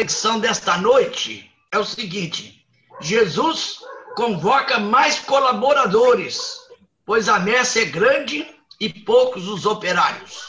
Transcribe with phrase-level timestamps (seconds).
[0.00, 2.64] reflexão desta noite é o seguinte:
[3.02, 3.80] Jesus
[4.16, 6.56] convoca mais colaboradores,
[7.04, 8.48] pois a messe é grande
[8.80, 10.42] e poucos os operários.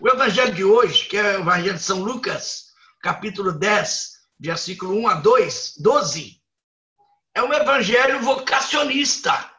[0.00, 2.68] O evangelho de hoje, que é o evangelho de São Lucas,
[3.02, 6.40] capítulo 10, versículo 1 a 2, 12,
[7.34, 9.50] é um evangelho vocacionista.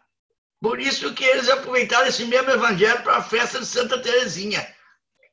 [0.59, 4.68] Por isso que eles aproveitaram esse mesmo evangelho para a festa de Santa Teresinha,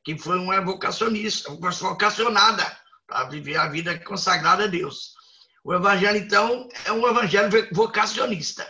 [0.03, 2.80] que foi uma vocacionista, vocacionada
[3.11, 5.13] para viver a vida consagrada a Deus.
[5.65, 8.65] O evangelho, então, é um evangelho vocacionista.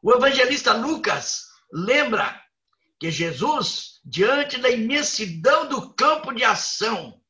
[0.00, 2.40] O evangelista Lucas lembra
[3.00, 7.20] que Jesus, diante da imensidão do campo de ação,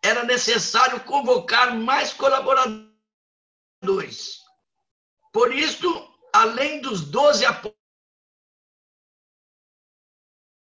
[0.00, 2.86] era necessário convocar mais colaboradores.
[5.32, 7.82] Por isso, além dos doze apóstolos,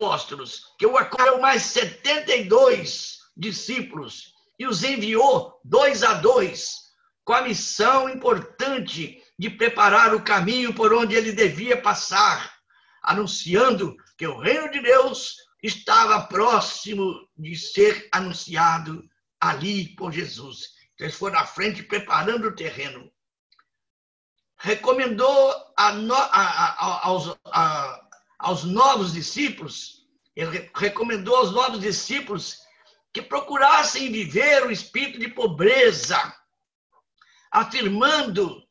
[0.00, 6.88] apóstolos, que o acolheu mais 72 discípulos e os enviou dois a dois,
[7.24, 12.58] com a missão importante de preparar o caminho por onde ele devia passar,
[13.02, 19.08] anunciando que o reino de Deus estava próximo de ser anunciado
[19.40, 20.70] ali por Jesus.
[20.94, 23.10] Então, eles foram à frente preparando o terreno.
[24.58, 27.38] Recomendou a, a, a, aos,
[28.38, 32.58] aos novos discípulos, ele recomendou aos novos discípulos
[33.18, 36.16] que procurassem viver o espírito de pobreza,
[37.50, 38.62] afirmando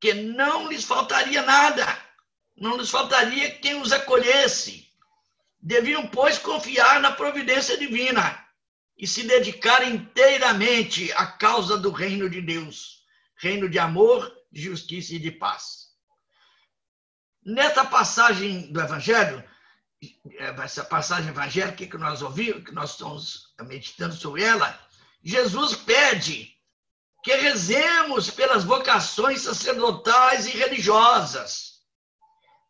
[0.00, 1.86] que não lhes faltaria nada,
[2.56, 4.92] não lhes faltaria quem os acolhesse.
[5.60, 8.44] Deviam, pois, confiar na providência divina
[8.98, 13.04] e se dedicar inteiramente à causa do reino de Deus,
[13.36, 15.90] reino de amor, de justiça e de paz.
[17.44, 19.48] Nessa passagem do Evangelho,
[20.62, 24.78] essa passagem evangélica que nós ouvimos, que nós estamos meditando sobre ela,
[25.22, 26.56] Jesus pede
[27.22, 31.80] que rezemos pelas vocações sacerdotais e religiosas.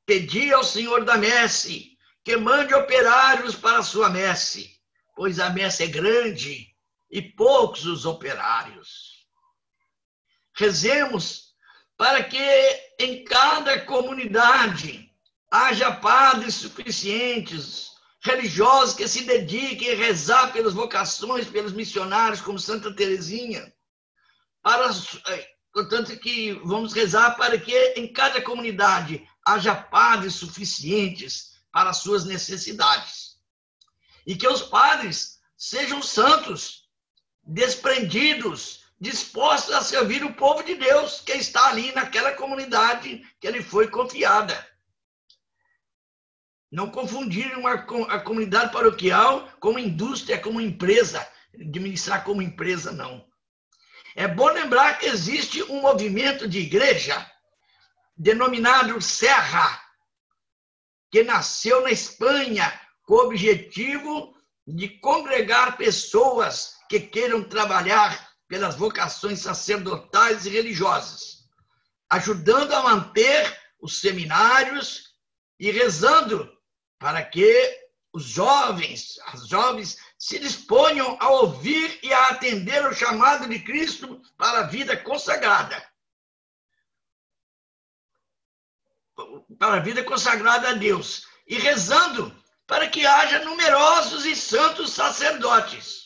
[0.05, 4.79] Pedi ao Senhor da messe que mande operários para a sua messe,
[5.15, 6.67] pois a messe é grande
[7.11, 9.27] e poucos os operários.
[10.55, 11.55] Rezemos
[11.97, 12.39] para que
[12.99, 15.10] em cada comunidade
[15.51, 17.91] haja padres suficientes,
[18.21, 23.73] religiosos que se dediquem a rezar pelas vocações, pelos missionários, como Santa Teresinha.
[24.63, 24.91] Para,
[25.29, 31.99] eh, portanto, que vamos rezar para que em cada comunidade haja padres suficientes para as
[31.99, 33.39] suas necessidades.
[34.27, 36.89] E que os padres sejam santos,
[37.43, 43.63] desprendidos dispostos a servir o povo de Deus que está ali naquela comunidade que ele
[43.63, 44.70] foi confiada.
[46.71, 53.27] Não confundir uma, a comunidade paroquial como indústria, como empresa, administrar como empresa, não.
[54.15, 57.29] É bom lembrar que existe um movimento de igreja
[58.17, 59.81] denominado Serra,
[61.11, 69.41] que nasceu na Espanha com o objetivo de congregar pessoas que queiram trabalhar pelas vocações
[69.41, 71.49] sacerdotais e religiosas,
[72.09, 75.15] ajudando a manter os seminários
[75.59, 76.60] e rezando
[77.01, 83.49] para que os jovens, as jovens, se disponham a ouvir e a atender o chamado
[83.49, 85.85] de Cristo para a vida consagrada.
[89.59, 91.27] Para a vida consagrada a Deus.
[91.49, 92.33] E rezando
[92.69, 96.01] para que haja numerosos e santos sacerdotes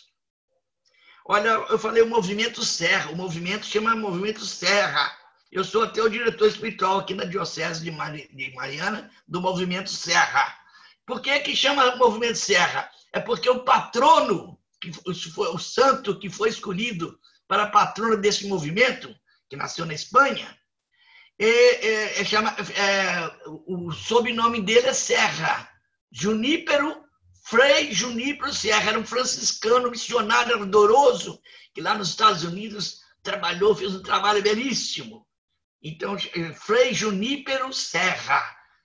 [1.26, 5.10] Olha, eu falei o movimento Serra, o movimento chama Movimento Serra.
[5.50, 7.90] Eu sou até o diretor espiritual aqui na Diocese de,
[8.54, 10.54] Mariana, do Movimento Serra.
[11.06, 12.90] Por que, que chama Movimento Serra?
[13.12, 19.14] É porque o patrono, que foi o santo que foi escolhido para patrono desse movimento,
[19.48, 20.58] que nasceu na Espanha,
[21.38, 23.30] é, é, é, chama, é,
[23.66, 25.68] o sobrenome dele é Serra.
[26.10, 27.04] Junípero
[27.46, 31.38] Frei Junípero Serra era um franciscano missionário ardoroso
[31.74, 35.26] que lá nos Estados Unidos trabalhou, fez um trabalho belíssimo.
[35.82, 38.42] Então, eh, Frei Junípero Serra.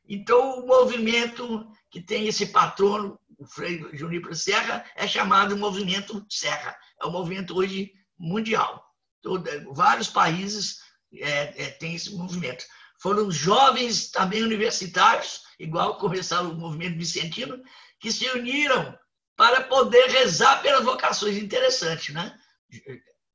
[0.07, 6.77] Então, o movimento que tem esse patrono, o Frei Junípero Serra, é chamado Movimento Serra.
[7.01, 8.83] É um movimento hoje mundial.
[9.21, 10.79] Todo, vários países
[11.13, 12.65] é, é, têm esse movimento.
[13.01, 17.61] Foram jovens também universitários, igual começaram o movimento vicentino,
[17.99, 18.97] que se uniram
[19.35, 21.37] para poder rezar pelas vocações.
[21.37, 22.37] Interessante, né?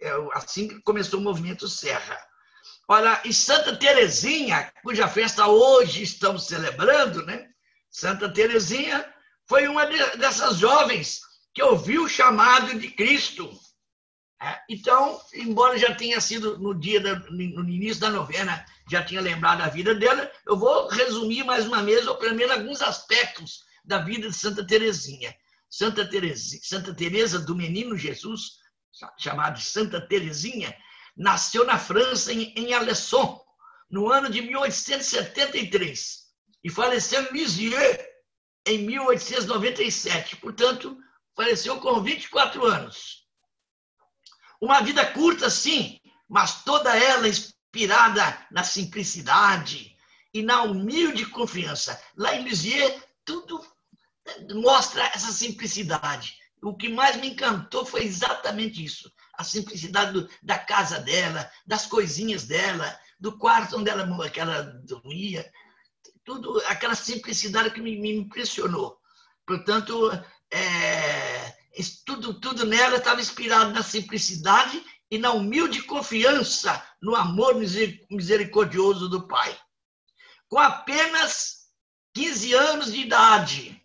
[0.00, 2.18] É assim que começou o movimento Serra.
[2.86, 7.48] Olha, e Santa Terezinha, cuja festa hoje estamos celebrando, né?
[7.94, 9.08] Santa Terezinha
[9.46, 9.86] foi uma
[10.16, 11.20] dessas jovens
[11.54, 13.48] que ouviu o chamado de Cristo.
[14.68, 19.60] então, embora já tenha sido no dia da, no início da novena, já tinha lembrado
[19.60, 23.98] a vida dela, eu vou resumir mais uma vez, ou pelo menos alguns aspectos da
[23.98, 25.32] vida de Santa Teresinha.
[25.70, 28.58] Santa Teresa, Santa Teresa do Menino Jesus,
[29.16, 30.76] chamada Santa Teresinha,
[31.16, 33.40] nasceu na França, em, em Alesson,
[33.88, 36.23] no ano de 1873,
[36.64, 37.98] e faleceu em Lisieux
[38.66, 40.36] em 1897.
[40.36, 40.98] Portanto,
[41.36, 43.26] faleceu com 24 anos.
[44.60, 49.94] Uma vida curta, sim, mas toda ela inspirada na simplicidade
[50.32, 52.00] e na humilde confiança.
[52.16, 53.62] Lá em Lisieux, tudo
[54.54, 56.34] mostra essa simplicidade.
[56.62, 59.12] O que mais me encantou foi exatamente isso.
[59.34, 64.62] A simplicidade do, da casa dela, das coisinhas dela, do quarto onde ela, que ela
[64.82, 65.50] dormia.
[66.24, 68.98] Tudo, aquela simplicidade que me, me impressionou.
[69.46, 70.10] Portanto,
[70.50, 71.54] é,
[72.04, 77.56] tudo, tudo nela estava inspirado na simplicidade e na humilde confiança no amor
[78.10, 79.58] misericordioso do Pai.
[80.48, 81.64] Com apenas
[82.14, 83.82] 15 anos de idade,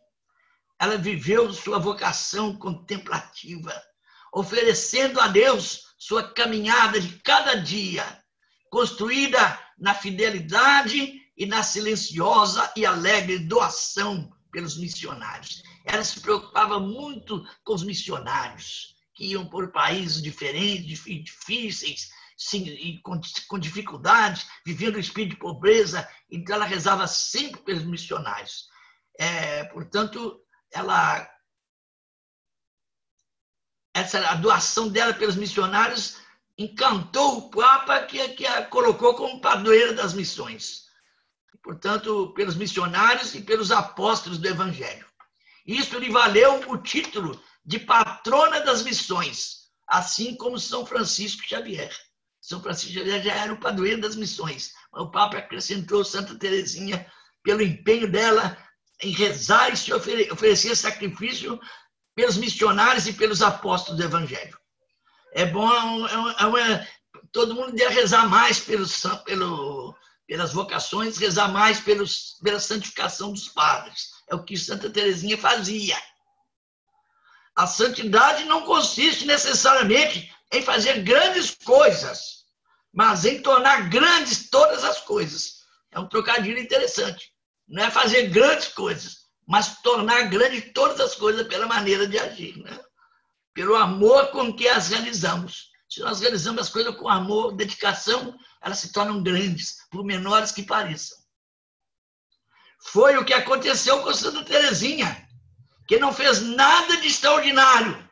[0.79, 3.73] ela viveu sua vocação contemplativa,
[4.33, 8.23] oferecendo a Deus sua caminhada de cada dia,
[8.69, 15.63] construída na fidelidade e na silenciosa e alegre doação pelos missionários.
[15.85, 23.19] Ela se preocupava muito com os missionários, que iam por países diferentes, difíceis, sim, com,
[23.47, 28.67] com dificuldades, vivendo o espírito de pobreza, então ela rezava sempre pelos missionários.
[29.17, 31.27] É, portanto, ela
[33.93, 36.17] essa a doação dela pelos missionários
[36.57, 40.88] encantou o Papa que, que a colocou como padroeira das missões
[41.63, 45.05] portanto, pelos missionários e pelos apóstolos do Evangelho.
[45.65, 51.95] Isso lhe valeu o título de patrona das missões, assim como São Francisco Xavier.
[52.41, 57.05] São Francisco Xavier já era o padroeiro das missões, mas o Papa acrescentou Santa Teresinha
[57.43, 58.57] pelo empenho dela
[59.01, 61.59] em rezar e se oferecer sacrifício
[62.15, 64.57] pelos missionários e pelos apóstolos do Evangelho.
[65.33, 66.87] É bom, é uma, é
[67.31, 68.85] todo mundo deve rezar mais pelo,
[69.25, 69.95] pelo
[70.29, 74.11] pelas vocações, rezar mais pelos, pela santificação dos padres.
[74.29, 75.99] É o que Santa Teresinha fazia.
[77.55, 82.45] A santidade não consiste necessariamente em fazer grandes coisas,
[82.93, 85.63] mas em tornar grandes todas as coisas.
[85.91, 87.33] É um trocadilho interessante.
[87.67, 92.55] Não é fazer grandes coisas, mas tornar grande todas as coisas pela maneira de agir,
[92.59, 92.79] né?
[93.51, 95.68] pelo amor com que as realizamos.
[95.89, 100.61] Se nós realizamos as coisas com amor, dedicação, elas se tornam grandes, por menores que
[100.61, 101.17] pareçam.
[102.79, 105.27] Foi o que aconteceu com Santa Teresinha,
[105.87, 108.07] que não fez nada de extraordinário,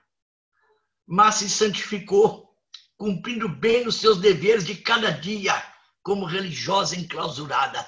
[1.05, 2.51] mas se santificou,
[2.97, 5.53] cumprindo bem os seus deveres de cada dia,
[6.01, 7.87] como religiosa enclausurada.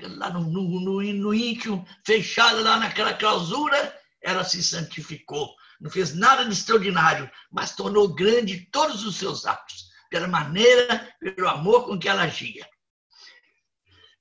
[0.00, 6.14] Lá no, no, no, no íntimo, fechada lá naquela clausura, ela se santificou não fez
[6.14, 11.98] nada de extraordinário, mas tornou grande todos os seus atos, pela maneira, pelo amor com
[11.98, 12.68] que ela agia.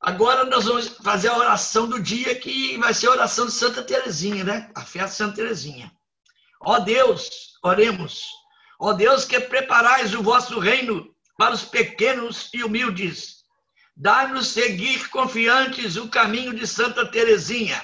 [0.02, 3.84] Agora nós vamos fazer a oração do dia, que vai ser a oração de Santa
[3.84, 4.72] Teresinha, né?
[4.74, 5.92] A festa de Santa Teresinha.
[6.62, 8.24] Ó Deus, oremos.
[8.80, 13.40] Ó Deus, que preparais o vosso reino para os pequenos e humildes.
[13.94, 17.82] Dá-nos seguir confiantes o caminho de Santa Teresinha,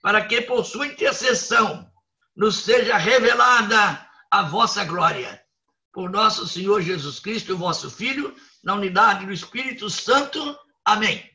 [0.00, 1.85] para que, por sua intercessão,
[2.36, 5.42] nos seja revelada a vossa glória.
[5.92, 10.56] Por nosso Senhor Jesus Cristo, vosso Filho, na unidade do Espírito Santo.
[10.84, 11.28] Amém.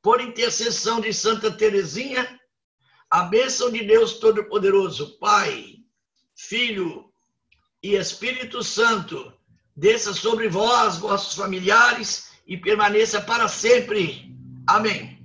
[0.00, 2.38] Por intercessão de Santa Teresinha,
[3.10, 5.78] a bênção de Deus Todo-Poderoso, Pai,
[6.36, 7.10] Filho
[7.82, 9.32] e Espírito Santo,
[9.74, 14.32] desça sobre vós, vossos familiares, e permaneça para sempre.
[14.66, 15.15] Amém.